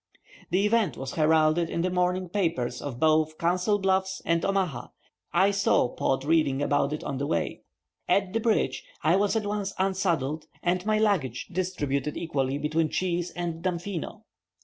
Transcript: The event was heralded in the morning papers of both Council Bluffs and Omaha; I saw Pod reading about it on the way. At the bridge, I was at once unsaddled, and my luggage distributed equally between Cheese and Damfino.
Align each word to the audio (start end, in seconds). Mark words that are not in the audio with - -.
The 0.49 0.65
event 0.65 0.97
was 0.97 1.11
heralded 1.11 1.69
in 1.69 1.83
the 1.83 1.91
morning 1.91 2.27
papers 2.27 2.81
of 2.81 2.99
both 2.99 3.37
Council 3.37 3.77
Bluffs 3.77 4.19
and 4.25 4.43
Omaha; 4.43 4.87
I 5.31 5.51
saw 5.51 5.89
Pod 5.89 6.25
reading 6.25 6.59
about 6.59 6.91
it 6.91 7.03
on 7.03 7.19
the 7.19 7.27
way. 7.27 7.61
At 8.09 8.33
the 8.33 8.39
bridge, 8.39 8.83
I 9.03 9.15
was 9.15 9.35
at 9.35 9.45
once 9.45 9.75
unsaddled, 9.77 10.45
and 10.63 10.83
my 10.87 10.97
luggage 10.97 11.49
distributed 11.51 12.17
equally 12.17 12.57
between 12.57 12.89
Cheese 12.89 13.29
and 13.35 13.61
Damfino. 13.63 14.23